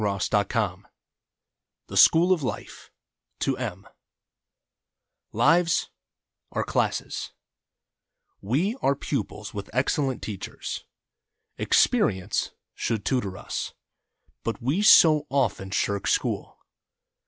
DAY 0.01 0.43
DREAMS 0.49 0.85
THE 1.85 1.95
SCHOOL 1.95 2.33
OF 2.33 2.41
LIFE 2.41 2.89
(ToM) 3.39 3.87
Lives 5.31 5.91
are 6.51 6.63
classes— 6.63 7.33
we 8.51 8.75
are 8.81 8.95
pupils 8.95 9.53
with 9.53 9.69
excellent 9.71 10.23
teachers. 10.23 10.85
Experience 11.59 12.49
should 12.73 13.05
tutor 13.05 13.37
us, 13.37 13.75
but 14.43 14.59
we 14.59 14.81
so 14.81 15.27
often 15.29 15.69
shirk 15.69 16.07
school. 16.07 16.57